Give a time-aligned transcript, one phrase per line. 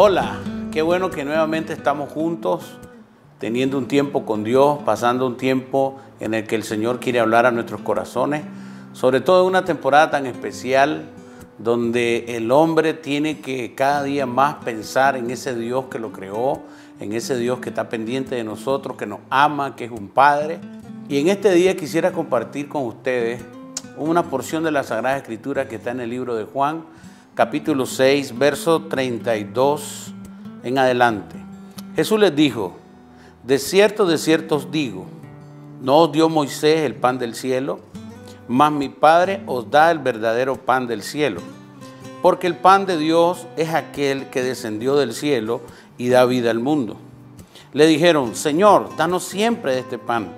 [0.00, 0.38] Hola,
[0.70, 2.78] qué bueno que nuevamente estamos juntos,
[3.40, 7.46] teniendo un tiempo con Dios, pasando un tiempo en el que el Señor quiere hablar
[7.46, 8.44] a nuestros corazones,
[8.92, 11.08] sobre todo en una temporada tan especial
[11.58, 16.62] donde el hombre tiene que cada día más pensar en ese Dios que lo creó,
[17.00, 20.60] en ese Dios que está pendiente de nosotros, que nos ama, que es un Padre.
[21.08, 23.42] Y en este día quisiera compartir con ustedes
[23.96, 26.84] una porción de la Sagrada Escritura que está en el libro de Juan,
[27.38, 30.12] capítulo 6, verso 32
[30.64, 31.36] en adelante.
[31.94, 32.76] Jesús les dijo,
[33.44, 35.06] de cierto, de cierto os digo,
[35.80, 37.78] no os dio Moisés el pan del cielo,
[38.48, 41.40] mas mi Padre os da el verdadero pan del cielo.
[42.22, 45.60] Porque el pan de Dios es aquel que descendió del cielo
[45.96, 46.96] y da vida al mundo.
[47.72, 50.32] Le dijeron, Señor, danos siempre este pan.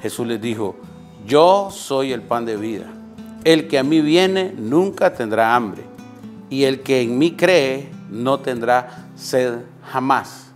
[0.00, 0.76] Jesús les dijo,
[1.26, 2.86] yo soy el pan de vida.
[3.42, 5.93] El que a mí viene nunca tendrá hambre
[6.50, 10.52] y el que en mí cree no tendrá sed jamás.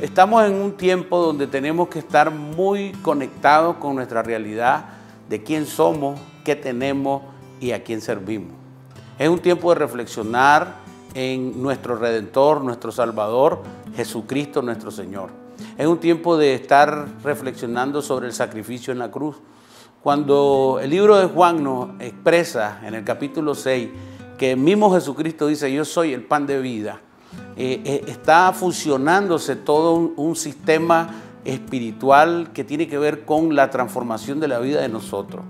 [0.00, 4.86] Estamos en un tiempo donde tenemos que estar muy conectados con nuestra realidad
[5.28, 7.22] de quién somos, qué tenemos
[7.60, 8.52] y a quién servimos.
[9.18, 10.74] Es un tiempo de reflexionar
[11.14, 13.62] en nuestro Redentor, nuestro Salvador,
[13.94, 15.30] Jesucristo nuestro Señor.
[15.78, 19.36] Es un tiempo de estar reflexionando sobre el sacrificio en la cruz.
[20.02, 23.88] Cuando el libro de Juan nos expresa en el capítulo 6
[24.38, 27.00] que el mismo Jesucristo dice, yo soy el pan de vida,
[27.56, 33.70] eh, eh, está fusionándose todo un, un sistema espiritual que tiene que ver con la
[33.70, 35.44] transformación de la vida de nosotros.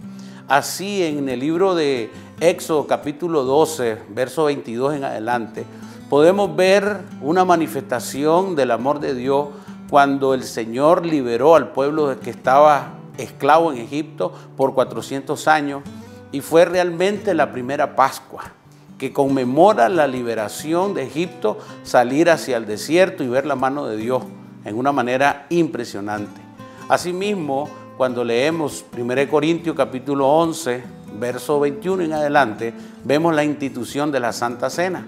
[0.48, 5.64] Así en el libro de Éxodo capítulo 12, verso 22 en adelante,
[6.08, 9.48] podemos ver una manifestación del amor de Dios
[9.90, 15.82] cuando el Señor liberó al pueblo que estaba esclavo en Egipto por 400 años
[16.30, 18.55] y fue realmente la primera Pascua
[18.98, 23.96] que conmemora la liberación de Egipto, salir hacia el desierto y ver la mano de
[23.96, 24.22] Dios
[24.64, 26.40] en una manera impresionante.
[26.88, 30.82] Asimismo, cuando leemos 1 Corintios capítulo 11,
[31.18, 32.74] verso 21 en adelante,
[33.04, 35.06] vemos la institución de la Santa Cena.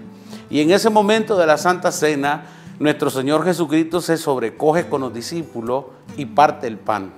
[0.49, 2.45] Y en ese momento de la Santa Cena,
[2.79, 5.85] nuestro Señor Jesucristo se sobrecoge con los discípulos
[6.15, 7.11] y parte el pan.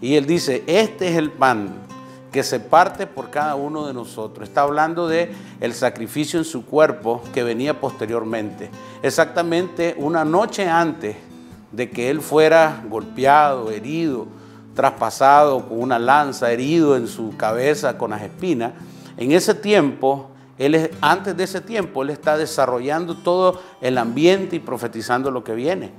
[0.00, 1.93] Y Él dice, este es el pan
[2.34, 4.48] que se parte por cada uno de nosotros.
[4.48, 8.72] Está hablando de el sacrificio en su cuerpo que venía posteriormente.
[9.04, 11.14] Exactamente una noche antes
[11.70, 14.26] de que él fuera golpeado, herido,
[14.74, 18.72] traspasado con una lanza, herido en su cabeza con las espinas.
[19.16, 24.58] En ese tiempo, él antes de ese tiempo, él está desarrollando todo el ambiente y
[24.58, 25.92] profetizando lo que viene.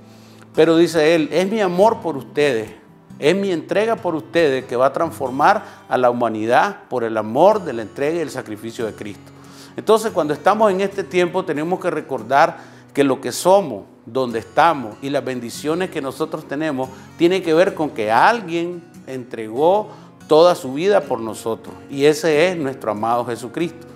[0.53, 2.71] Pero dice él, es mi amor por ustedes
[3.19, 7.63] es mi entrega por ustedes que va a transformar a la humanidad por el amor
[7.63, 9.31] de la entrega y el sacrificio de Cristo.
[9.77, 12.57] Entonces, cuando estamos en este tiempo, tenemos que recordar
[12.93, 17.73] que lo que somos, donde estamos y las bendiciones que nosotros tenemos, tiene que ver
[17.73, 19.89] con que alguien entregó
[20.27, 21.75] toda su vida por nosotros.
[21.89, 23.87] Y ese es nuestro amado Jesucristo.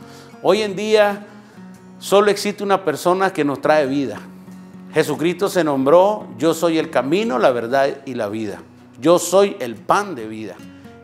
[0.42, 1.26] Hoy en día
[2.00, 4.20] solo existe una persona que nos trae vida.
[4.94, 8.62] Jesucristo se nombró, yo soy el camino, la verdad y la vida.
[9.00, 10.56] Yo soy el pan de vida.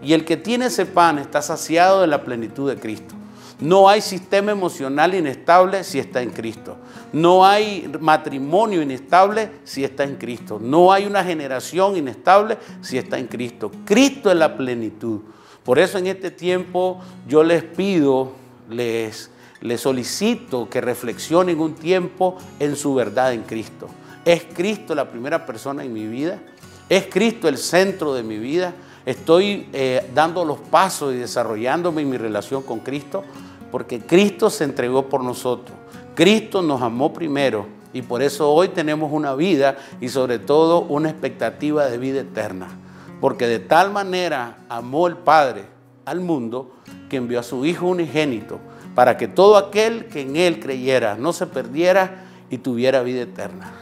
[0.01, 3.15] Y el que tiene ese pan está saciado de la plenitud de Cristo.
[3.59, 6.77] No hay sistema emocional inestable si está en Cristo.
[7.13, 10.59] No hay matrimonio inestable si está en Cristo.
[10.61, 13.71] No hay una generación inestable si está en Cristo.
[13.85, 15.21] Cristo es la plenitud.
[15.63, 18.33] Por eso en este tiempo yo les pido,
[18.69, 19.31] les,
[19.61, 23.87] les solicito que reflexionen un tiempo en su verdad en Cristo.
[24.25, 26.41] ¿Es Cristo la primera persona en mi vida?
[26.87, 28.73] ¿Es Cristo el centro de mi vida?
[29.07, 33.23] ¿Estoy eh, dando los pasos y desarrollándome en mi relación con Cristo?
[33.71, 35.75] Porque Cristo se entregó por nosotros.
[36.13, 41.09] Cristo nos amó primero y por eso hoy tenemos una vida y sobre todo una
[41.09, 42.67] expectativa de vida eterna.
[43.19, 45.65] Porque de tal manera amó el Padre
[46.05, 46.75] al mundo
[47.09, 48.59] que envió a su Hijo unigénito
[48.93, 53.73] para que todo aquel que en Él creyera no se perdiera y tuviera vida eterna.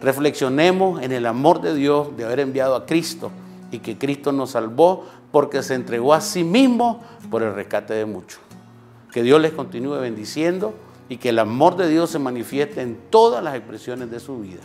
[0.00, 3.30] Reflexionemos en el amor de Dios de haber enviado a Cristo
[3.70, 8.06] y que Cristo nos salvó porque se entregó a sí mismo por el rescate de
[8.06, 8.40] muchos.
[9.12, 10.74] Que Dios les continúe bendiciendo
[11.08, 14.60] y que el amor de Dios se manifieste en todas las expresiones de su vida.